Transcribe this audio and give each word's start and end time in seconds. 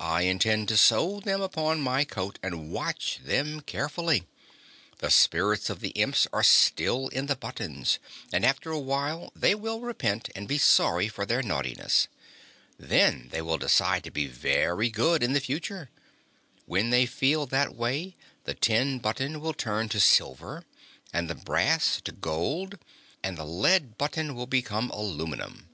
"I 0.00 0.22
intend 0.22 0.66
to 0.70 0.76
sew 0.76 1.20
them 1.20 1.40
upon 1.40 1.80
my 1.80 2.02
coat 2.02 2.40
and 2.42 2.72
watch 2.72 3.20
them 3.22 3.60
carefully. 3.60 4.26
The 4.98 5.12
spirits 5.12 5.70
of 5.70 5.78
the 5.78 5.90
Imps 5.90 6.26
are 6.32 6.42
still 6.42 7.06
in 7.06 7.26
the 7.26 7.36
buttons, 7.36 8.00
and 8.32 8.44
after 8.44 8.72
a 8.72 8.84
time 8.84 9.28
they 9.36 9.54
will 9.54 9.78
repent 9.80 10.28
and 10.34 10.48
be 10.48 10.58
sorry 10.58 11.06
for 11.06 11.24
their 11.24 11.40
naughtiness. 11.40 12.08
Then 12.80 13.28
they 13.30 13.40
will 13.40 13.58
decide 13.58 14.02
to 14.02 14.10
be 14.10 14.26
very 14.26 14.90
good 14.90 15.22
in 15.22 15.34
the 15.34 15.40
future. 15.40 15.88
When 16.66 16.90
they 16.90 17.06
feel 17.06 17.46
that 17.46 17.76
way, 17.76 18.16
the 18.46 18.54
tin 18.54 18.98
button 18.98 19.40
will 19.40 19.54
turn 19.54 19.88
to 19.90 20.00
silver 20.00 20.64
and 21.12 21.30
the 21.30 21.36
brass 21.36 22.00
to 22.00 22.10
gold, 22.10 22.76
while 23.22 23.34
the 23.36 23.44
lead 23.46 23.96
button 23.96 24.34
will 24.34 24.48
become 24.48 24.90
aluminum. 24.90 25.68